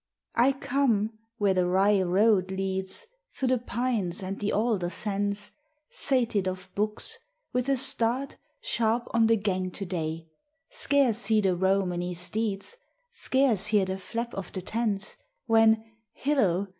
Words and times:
I 0.33 0.53
COME 0.53 1.11
where 1.37 1.53
the 1.53 1.67
wry 1.67 2.01
road 2.01 2.49
leads 2.49 3.05
Thro' 3.31 3.49
the 3.49 3.57
pines 3.59 4.23
and 4.23 4.39
the 4.39 4.51
alder 4.51 4.89
scents, 4.89 5.51
Sated 5.91 6.47
of 6.47 6.73
books, 6.73 7.19
with 7.53 7.69
a 7.69 7.77
start, 7.77 8.37
Sharp 8.61 9.07
on 9.11 9.27
the 9.27 9.37
gang 9.37 9.69
to 9.69 9.85
day: 9.85 10.27
Scarce 10.71 11.19
see 11.19 11.39
the 11.39 11.55
Romany 11.55 12.15
steeds, 12.15 12.77
Scarce 13.11 13.67
hear 13.67 13.85
the 13.85 13.99
flap 13.99 14.33
of 14.33 14.51
the 14.53 14.61
tents, 14.63 15.17
When 15.45 15.85
hillo! 16.13 16.69